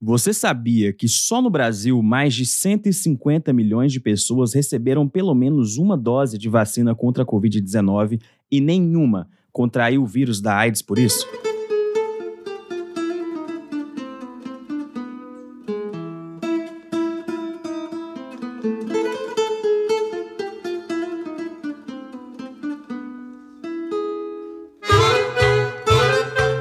Você 0.00 0.34
sabia 0.34 0.92
que 0.92 1.08
só 1.08 1.40
no 1.40 1.48
Brasil 1.48 2.02
mais 2.02 2.34
de 2.34 2.44
150 2.44 3.50
milhões 3.50 3.90
de 3.90 3.98
pessoas 3.98 4.52
receberam 4.52 5.08
pelo 5.08 5.34
menos 5.34 5.78
uma 5.78 5.96
dose 5.96 6.36
de 6.36 6.50
vacina 6.50 6.94
contra 6.94 7.22
a 7.22 7.26
Covid-19 7.26 8.20
e 8.52 8.60
nenhuma 8.60 9.26
contraiu 9.50 10.02
o 10.02 10.06
vírus 10.06 10.38
da 10.38 10.54
AIDS 10.54 10.82
por 10.82 10.98
isso? 10.98 11.26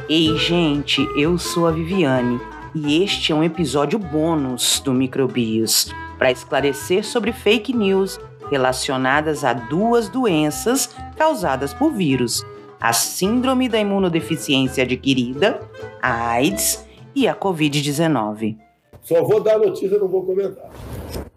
Ei, 0.07 0.37
gente, 0.37 1.01
eu 1.17 1.37
sou 1.37 1.67
a 1.67 1.71
Viviane 1.71 2.39
e 2.75 3.01
este 3.01 3.31
é 3.31 3.35
um 3.35 3.43
episódio 3.43 3.97
bônus 3.97 4.81
do 4.81 4.93
Microbios 4.93 5.89
para 6.17 6.29
esclarecer 6.29 7.05
sobre 7.05 7.31
fake 7.31 7.71
news 7.73 8.19
relacionadas 8.51 9.45
a 9.45 9.53
duas 9.53 10.09
doenças 10.09 10.89
causadas 11.15 11.73
por 11.73 11.93
vírus: 11.93 12.45
a 12.79 12.91
Síndrome 12.91 13.69
da 13.69 13.79
Imunodeficiência 13.79 14.83
Adquirida, 14.83 15.61
a 16.01 16.31
AIDS 16.31 16.85
e 17.15 17.29
a 17.29 17.33
Covid-19. 17.33 18.57
Só 19.01 19.23
vou 19.23 19.39
dar 19.39 19.55
a 19.55 19.59
notícia, 19.59 19.97
não 19.97 20.09
vou 20.09 20.25
comentar. 20.25 20.69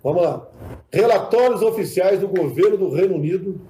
Vamos 0.02 0.22
lá. 0.22 0.44
Relatórios 0.92 1.62
oficiais 1.62 2.18
do 2.18 2.26
governo 2.26 2.78
do 2.78 2.90
Reino 2.90 3.14
Unido 3.14 3.60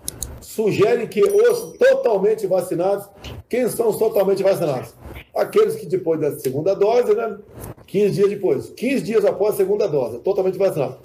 sugerem 0.41 1.07
que 1.07 1.23
os 1.23 1.77
totalmente 1.77 2.47
vacinados, 2.47 3.09
quem 3.49 3.69
são 3.69 3.89
os 3.89 3.97
totalmente 3.97 4.43
vacinados? 4.43 4.95
Aqueles 5.39 5.77
que 5.77 5.87
depois 5.87 6.21
da 6.21 6.33
segunda 6.39 6.75
dose, 6.75 7.15
né? 7.15 7.39
15 7.87 8.11
dias 8.13 8.29
depois, 8.29 8.71
15 8.71 9.03
dias 9.03 9.25
após 9.25 9.55
a 9.55 9.59
segunda 9.59 9.87
dose, 9.87 10.19
totalmente 10.19 10.59
vacinados, 10.59 10.97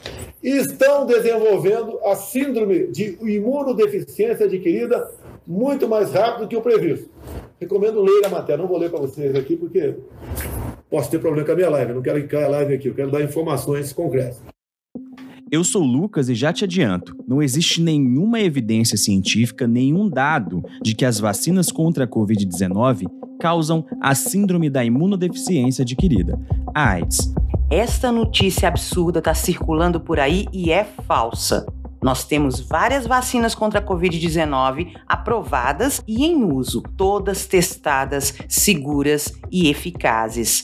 estão 0.44 1.05
desenvolvendo 1.05 1.99
a 2.03 2.16
síndrome 2.16 2.88
de 2.88 3.17
imunodeficiência 3.21 4.45
adquirida 4.45 5.09
muito 5.45 5.88
mais 5.88 6.11
rápido 6.11 6.47
que 6.47 6.58
o 6.58 6.61
previsto. 6.61 7.09
Recomendo 7.59 8.02
ler 8.02 8.25
a 8.25 8.30
matéria, 8.30 8.61
não 8.61 8.67
vou 8.67 8.77
ler 8.77 8.89
para 8.89 8.99
vocês 8.99 9.35
aqui 9.35 9.55
porque 9.55 9.95
posso 10.89 11.09
ter 11.09 11.19
problema 11.19 11.45
com 11.45 11.53
a 11.53 11.55
minha 11.55 11.69
live, 11.69 11.93
não 11.93 12.02
quero 12.02 12.21
que 12.21 12.27
caia 12.27 12.47
a 12.47 12.49
live 12.49 12.73
aqui, 12.73 12.88
eu 12.88 12.95
quero 12.95 13.11
dar 13.11 13.21
informações 13.21 13.93
concretas. 13.93 14.52
Eu 15.53 15.63
sou 15.63 15.83
Lucas 15.83 16.29
e 16.29 16.33
já 16.33 16.51
te 16.51 16.63
adianto: 16.63 17.15
não 17.27 17.39
existe 17.39 17.79
nenhuma 17.79 18.39
evidência 18.39 18.97
científica, 18.97 19.67
nenhum 19.67 20.09
dado 20.09 20.63
de 20.81 20.95
que 20.95 21.05
as 21.05 21.19
vacinas 21.19 21.71
contra 21.71 22.05
a 22.05 22.07
Covid-19 22.07 23.05
causam 23.39 23.85
a 24.01 24.15
síndrome 24.15 24.67
da 24.67 24.83
imunodeficiência 24.83 25.83
adquirida, 25.83 26.39
a 26.73 26.93
AIDS. 26.93 27.31
Esta 27.69 28.11
notícia 28.11 28.67
absurda 28.67 29.19
está 29.19 29.35
circulando 29.35 29.99
por 29.99 30.19
aí 30.19 30.47
e 30.51 30.71
é 30.71 30.83
falsa. 30.83 31.67
Nós 32.03 32.25
temos 32.25 32.59
várias 32.59 33.05
vacinas 33.05 33.53
contra 33.55 33.79
a 33.79 33.85
Covid-19 33.85 34.91
aprovadas 35.07 36.03
e 36.05 36.25
em 36.25 36.43
uso, 36.43 36.81
todas 36.97 37.45
testadas, 37.45 38.33
seguras 38.49 39.31
e 39.49 39.69
eficazes. 39.69 40.63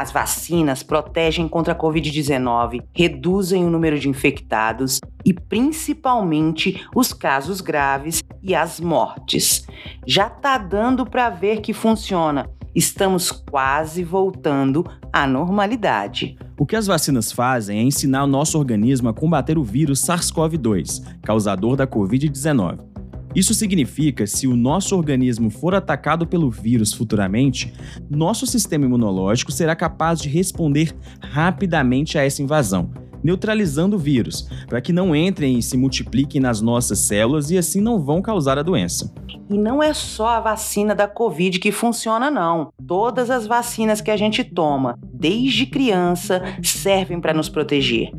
As 0.00 0.10
vacinas 0.10 0.82
protegem 0.82 1.46
contra 1.46 1.74
a 1.74 1.76
Covid-19, 1.76 2.82
reduzem 2.96 3.66
o 3.66 3.68
número 3.68 3.98
de 3.98 4.08
infectados 4.08 4.98
e 5.26 5.34
principalmente 5.34 6.82
os 6.96 7.12
casos 7.12 7.60
graves 7.60 8.22
e 8.42 8.54
as 8.54 8.80
mortes. 8.80 9.66
Já 10.06 10.28
está 10.28 10.56
dando 10.56 11.04
para 11.04 11.28
ver 11.28 11.60
que 11.60 11.74
funciona. 11.74 12.48
Estamos 12.74 13.30
quase 13.30 14.02
voltando 14.02 14.86
à 15.12 15.26
normalidade. 15.26 16.34
O 16.58 16.64
que 16.64 16.76
as 16.76 16.86
vacinas 16.86 17.30
fazem 17.30 17.78
é 17.78 17.82
ensinar 17.82 18.24
o 18.24 18.26
nosso 18.26 18.56
organismo 18.56 19.10
a 19.10 19.12
combater 19.12 19.58
o 19.58 19.62
vírus 19.62 20.00
SARS-CoV-2, 20.00 21.18
causador 21.22 21.76
da 21.76 21.86
Covid-19. 21.86 22.89
Isso 23.34 23.54
significa, 23.54 24.26
se 24.26 24.48
o 24.48 24.56
nosso 24.56 24.96
organismo 24.96 25.50
for 25.50 25.74
atacado 25.74 26.26
pelo 26.26 26.50
vírus 26.50 26.92
futuramente, 26.92 27.72
nosso 28.10 28.44
sistema 28.44 28.86
imunológico 28.86 29.52
será 29.52 29.76
capaz 29.76 30.20
de 30.20 30.28
responder 30.28 30.92
rapidamente 31.22 32.18
a 32.18 32.24
essa 32.24 32.42
invasão, 32.42 32.90
neutralizando 33.22 33.94
o 33.94 33.98
vírus, 33.98 34.48
para 34.66 34.80
que 34.80 34.92
não 34.92 35.14
entrem 35.14 35.58
e 35.58 35.62
se 35.62 35.76
multipliquem 35.76 36.40
nas 36.40 36.60
nossas 36.60 36.98
células 36.98 37.52
e 37.52 37.58
assim 37.58 37.80
não 37.80 38.00
vão 38.00 38.20
causar 38.20 38.58
a 38.58 38.62
doença. 38.62 39.14
E 39.48 39.58
não 39.58 39.82
é 39.82 39.92
só 39.94 40.28
a 40.28 40.40
vacina 40.40 40.94
da 40.94 41.06
Covid 41.06 41.58
que 41.58 41.72
funciona, 41.72 42.30
não. 42.30 42.72
Todas 42.86 43.30
as 43.30 43.46
vacinas 43.46 44.00
que 44.00 44.10
a 44.10 44.16
gente 44.16 44.42
toma, 44.42 44.98
desde 45.12 45.66
criança, 45.66 46.42
servem 46.62 47.20
para 47.20 47.34
nos 47.34 47.48
proteger. 47.48 48.10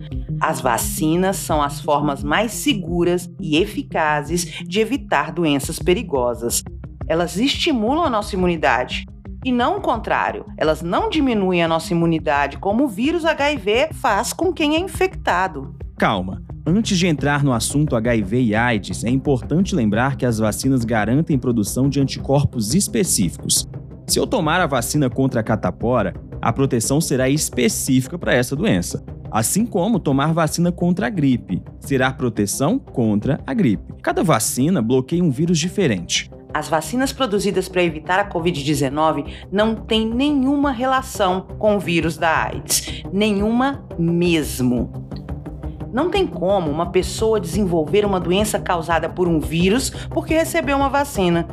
As 0.42 0.60
vacinas 0.60 1.36
são 1.36 1.62
as 1.62 1.80
formas 1.80 2.24
mais 2.24 2.52
seguras 2.52 3.30
e 3.40 3.58
eficazes 3.58 4.64
de 4.66 4.80
evitar 4.80 5.32
doenças 5.32 5.78
perigosas. 5.78 6.64
Elas 7.08 7.38
estimulam 7.38 8.04
a 8.04 8.10
nossa 8.10 8.36
imunidade. 8.36 9.06
E 9.46 9.52
não 9.52 9.78
o 9.78 9.82
contrário, 9.82 10.46
elas 10.58 10.82
não 10.82 11.12
diminuem 11.12 11.64
a 11.64 11.68
nossa 11.68 11.94
imunidade 11.94 12.58
como 12.58 12.86
o 12.86 12.88
vírus 12.88 13.24
HIV 13.24 13.90
faz 13.94 14.34
com 14.34 14.52
quem 14.52 14.76
é 14.76 14.80
infectado. 14.80 15.76
Calma. 15.96 16.42
Antes 16.66 16.98
de 16.98 17.06
entrar 17.06 17.44
no 17.44 17.54
assunto 17.54 17.96
HIV 17.96 18.42
e 18.42 18.56
AIDS, 18.56 19.04
é 19.04 19.10
importante 19.10 19.76
lembrar 19.76 20.16
que 20.16 20.26
as 20.26 20.40
vacinas 20.40 20.84
garantem 20.84 21.38
produção 21.38 21.88
de 21.88 22.00
anticorpos 22.00 22.74
específicos. 22.74 23.68
Se 24.08 24.20
eu 24.20 24.26
tomar 24.26 24.60
a 24.60 24.68
vacina 24.68 25.08
contra 25.08 25.42
a 25.42 25.44
catapora, 25.44 26.16
a 26.42 26.52
proteção 26.52 27.00
será 27.00 27.30
específica 27.30 28.18
para 28.18 28.34
essa 28.34 28.56
doença. 28.56 29.04
Assim 29.32 29.66
como 29.66 29.98
tomar 29.98 30.34
vacina 30.34 30.74
contra 30.74 31.08
a 31.08 31.10
gripe, 31.10 31.64
será 31.80 32.12
proteção 32.12 32.78
contra 32.78 33.40
a 33.48 33.54
gripe. 33.54 33.94
Cada 34.02 34.26
vacina 34.26 34.82
bloqueia 34.82 35.24
um 35.24 35.32
vírus 35.32 35.58
diferente. 35.58 36.30
As 36.54 36.68
vacinas 36.68 37.14
produzidas 37.14 37.70
para 37.70 37.82
evitar 37.82 38.20
a 38.20 38.30
Covid-19 38.30 39.32
não 39.50 39.74
têm 39.74 40.06
nenhuma 40.06 40.70
relação 40.72 41.48
com 41.58 41.78
o 41.78 41.80
vírus 41.80 42.18
da 42.18 42.44
AIDS. 42.44 43.04
Nenhuma 43.14 43.86
mesmo. 43.98 44.92
Não 45.94 46.10
tem 46.10 46.28
como 46.28 46.70
uma 46.70 46.92
pessoa 46.92 47.40
desenvolver 47.40 48.06
uma 48.06 48.20
doença 48.20 48.60
causada 48.60 49.08
por 49.08 49.30
um 49.30 49.40
vírus 49.40 49.90
porque 50.10 50.34
recebeu 50.34 50.76
uma 50.76 50.90
vacina. 50.90 51.48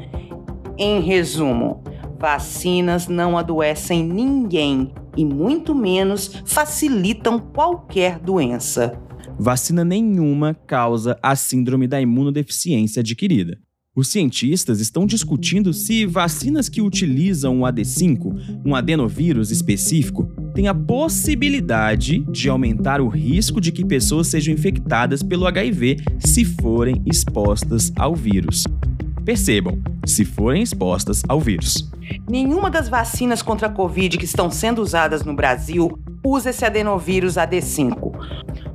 Em 0.77 1.01
resumo, 1.01 1.81
vacinas 2.19 3.07
não 3.07 3.39
adoecem 3.39 4.03
ninguém 4.03 4.93
e 5.19 5.25
muito 5.25 5.75
menos 5.75 6.41
facilitam 6.47 7.41
qualquer 7.41 8.21
doença. 8.21 8.97
Vacina 9.37 9.85
nenhuma 9.85 10.55
causa 10.55 11.19
a 11.21 11.35
síndrome 11.35 11.89
da 11.89 12.01
imunodeficiência 12.01 13.01
adquirida. 13.01 13.59
Os 13.97 14.09
cientistas 14.09 14.79
estão 14.79 15.05
discutindo 15.05 15.73
se 15.73 16.07
vacinas 16.07 16.69
que 16.69 16.81
utilizam 16.81 17.63
o 17.63 17.65
AD5, 17.65 18.63
um 18.65 18.77
adenovírus 18.77 19.51
específico, 19.51 20.25
têm 20.55 20.69
a 20.69 20.75
possibilidade 20.75 22.21
de 22.31 22.49
aumentar 22.49 23.01
o 23.01 23.09
risco 23.09 23.61
de 23.61 23.73
que 23.73 23.85
pessoas 23.85 24.29
sejam 24.29 24.55
infectadas 24.55 25.21
pelo 25.21 25.47
HIV 25.47 25.97
se 26.21 26.45
forem 26.45 27.03
expostas 27.07 27.93
ao 27.97 28.15
vírus. 28.15 28.65
Percebam, 29.29 29.79
se 30.07 30.25
forem 30.25 30.63
expostas 30.63 31.23
ao 31.29 31.39
vírus. 31.39 31.87
Nenhuma 32.27 32.71
das 32.71 32.89
vacinas 32.89 33.43
contra 33.43 33.67
a 33.69 33.71
Covid 33.71 34.17
que 34.17 34.25
estão 34.25 34.51
sendo 34.51 34.81
usadas 34.81 35.23
no 35.23 35.35
Brasil 35.35 35.99
usa 36.25 36.49
esse 36.49 36.65
adenovírus 36.65 37.35
AD5. 37.35 38.11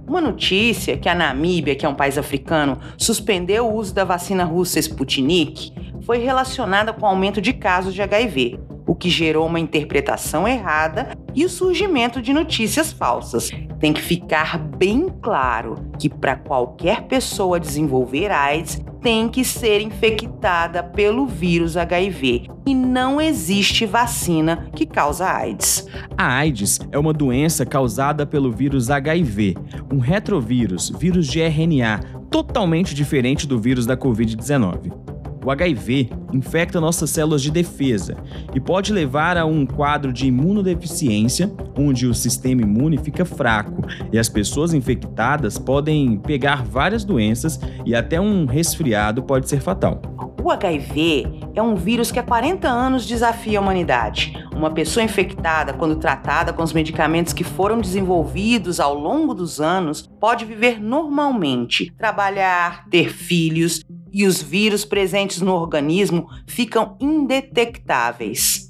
Uma 0.07 0.21
notícia 0.21 0.95
que 0.95 1.09
a 1.09 1.15
Namíbia, 1.15 1.75
que 1.75 1.87
é 1.87 1.89
um 1.89 1.95
país 1.95 2.19
africano, 2.19 2.77
suspendeu 2.99 3.65
o 3.65 3.75
uso 3.75 3.95
da 3.95 4.03
vacina 4.03 4.43
russa 4.43 4.77
Sputnik 4.77 5.73
foi 6.03 6.19
relacionada 6.19 6.93
com 6.93 7.01
o 7.01 7.09
aumento 7.09 7.41
de 7.41 7.51
casos 7.51 7.91
de 7.91 8.03
HIV, 8.03 8.59
o 8.85 8.93
que 8.93 9.09
gerou 9.09 9.47
uma 9.47 9.59
interpretação 9.59 10.47
errada 10.47 11.17
e 11.35 11.45
o 11.45 11.49
surgimento 11.49 12.21
de 12.21 12.33
notícias 12.33 12.91
falsas. 12.91 13.49
Tem 13.79 13.91
que 13.91 14.01
ficar 14.01 14.57
bem 14.57 15.09
claro 15.21 15.91
que 15.99 16.09
para 16.09 16.35
qualquer 16.35 17.03
pessoa 17.03 17.59
desenvolver 17.59 18.31
AIDS, 18.31 18.81
tem 19.01 19.27
que 19.27 19.43
ser 19.43 19.81
infectada 19.81 20.81
pelo 20.81 21.27
vírus 21.27 21.75
HIV 21.75 22.47
e 22.65 22.73
não 22.73 23.19
existe 23.19 23.85
vacina 23.85 24.69
que 24.73 24.85
causa 24.85 25.29
AIDS. 25.29 25.85
A 26.17 26.37
AIDS 26.37 26.79
é 26.89 26.97
uma 26.97 27.11
doença 27.11 27.65
causada 27.65 28.25
pelo 28.25 28.49
vírus 28.49 28.89
HIV, 28.89 29.55
um 29.91 29.99
retrovírus, 29.99 30.89
vírus 30.89 31.27
de 31.27 31.41
RNA, 31.41 31.99
totalmente 32.31 32.95
diferente 32.95 33.45
do 33.45 33.59
vírus 33.59 33.85
da 33.85 33.97
Covid-19. 33.97 35.12
O 35.45 35.51
HIV 35.51 36.09
infecta 36.33 36.79
nossas 36.79 37.09
células 37.09 37.41
de 37.41 37.51
defesa 37.51 38.15
e 38.55 38.59
pode 38.59 38.93
levar 38.93 39.37
a 39.37 39.45
um 39.45 39.65
quadro 39.65 40.13
de 40.13 40.27
imunodeficiência, 40.27 41.51
onde 41.77 42.07
o 42.07 42.13
sistema 42.13 42.61
imune 42.61 42.97
fica 42.97 43.25
fraco 43.25 43.83
e 44.11 44.17
as 44.17 44.29
pessoas 44.29 44.73
infectadas 44.73 45.57
podem 45.57 46.17
pegar 46.17 46.63
várias 46.63 47.03
doenças 47.03 47.59
e 47.85 47.93
até 47.93 48.21
um 48.21 48.45
resfriado 48.45 49.21
pode 49.21 49.49
ser 49.49 49.59
fatal. 49.59 50.01
O 50.41 50.51
HIV 50.51 51.25
é 51.55 51.61
um 51.61 51.75
vírus 51.75 52.11
que 52.11 52.19
há 52.19 52.23
40 52.23 52.67
anos 52.67 53.05
desafia 53.05 53.59
a 53.59 53.61
humanidade, 53.61 54.33
uma 54.53 54.71
pessoa 54.71 55.03
infectada, 55.03 55.73
quando 55.73 55.95
tratada 55.95 56.53
com 56.53 56.61
os 56.61 56.73
medicamentos 56.73 57.33
que 57.33 57.43
foram 57.43 57.79
desenvolvidos 57.79 58.79
ao 58.79 58.93
longo 58.93 59.33
dos 59.33 59.59
anos, 59.61 60.01
pode 60.19 60.45
viver 60.45 60.81
normalmente, 60.81 61.93
trabalhar, 61.97 62.85
ter 62.89 63.09
filhos 63.09 63.83
e 64.13 64.25
os 64.25 64.41
vírus 64.41 64.85
presentes 64.85 65.41
no 65.41 65.53
organismo 65.53 66.29
ficam 66.45 66.95
indetectáveis. 67.01 68.69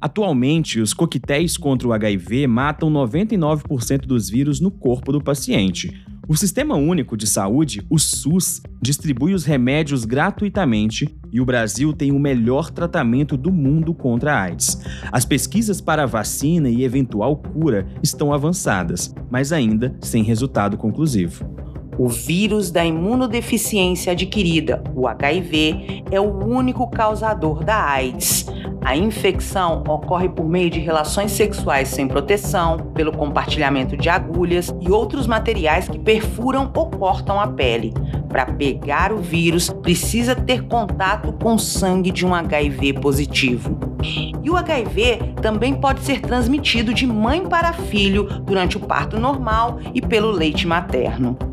Atualmente, 0.00 0.80
os 0.80 0.92
coquetéis 0.92 1.56
contra 1.56 1.86
o 1.86 1.92
HIV 1.92 2.46
matam 2.48 2.90
99% 2.90 4.00
dos 4.00 4.28
vírus 4.28 4.60
no 4.60 4.70
corpo 4.70 5.12
do 5.12 5.22
paciente. 5.22 6.04
O 6.28 6.36
Sistema 6.36 6.76
Único 6.76 7.16
de 7.16 7.26
Saúde, 7.26 7.84
o 7.88 7.98
SUS, 7.98 8.60
distribui 8.80 9.32
os 9.32 9.44
remédios 9.44 10.04
gratuitamente 10.04 11.08
e 11.32 11.40
o 11.40 11.44
Brasil 11.44 11.92
tem 11.92 12.10
o 12.10 12.18
melhor 12.18 12.70
tratamento 12.70 13.36
do 13.36 13.52
mundo 13.52 13.94
contra 13.94 14.34
a 14.34 14.42
AIDS. 14.42 14.80
As 15.10 15.24
pesquisas 15.24 15.80
para 15.80 16.06
vacina 16.06 16.68
e 16.68 16.84
eventual 16.84 17.36
cura 17.36 17.86
estão 18.02 18.32
avançadas, 18.32 19.14
mas 19.30 19.52
ainda 19.52 19.96
sem 20.00 20.22
resultado 20.22 20.76
conclusivo. 20.76 21.61
O 21.98 22.08
vírus 22.08 22.70
da 22.70 22.84
imunodeficiência 22.84 24.12
adquirida, 24.12 24.82
o 24.94 25.06
HIV, 25.06 26.04
é 26.10 26.18
o 26.18 26.44
único 26.44 26.88
causador 26.90 27.62
da 27.62 27.84
AIDS. 27.84 28.46
A 28.80 28.96
infecção 28.96 29.84
ocorre 29.86 30.28
por 30.28 30.48
meio 30.48 30.70
de 30.70 30.80
relações 30.80 31.32
sexuais 31.32 31.88
sem 31.88 32.08
proteção, 32.08 32.78
pelo 32.94 33.12
compartilhamento 33.12 33.96
de 33.96 34.08
agulhas 34.08 34.74
e 34.80 34.90
outros 34.90 35.26
materiais 35.26 35.86
que 35.86 35.98
perfuram 35.98 36.72
ou 36.74 36.90
cortam 36.90 37.38
a 37.38 37.46
pele. 37.46 37.92
Para 38.28 38.46
pegar 38.46 39.12
o 39.12 39.18
vírus, 39.18 39.68
precisa 39.68 40.34
ter 40.34 40.64
contato 40.64 41.32
com 41.34 41.58
sangue 41.58 42.10
de 42.10 42.24
um 42.24 42.34
HIV 42.34 42.94
positivo. 42.94 43.78
E 44.02 44.50
o 44.50 44.56
HIV 44.56 45.34
também 45.42 45.74
pode 45.74 46.00
ser 46.00 46.20
transmitido 46.20 46.94
de 46.94 47.06
mãe 47.06 47.46
para 47.46 47.72
filho 47.72 48.24
durante 48.44 48.78
o 48.78 48.80
parto 48.80 49.20
normal 49.20 49.78
e 49.94 50.00
pelo 50.00 50.30
leite 50.30 50.66
materno. 50.66 51.51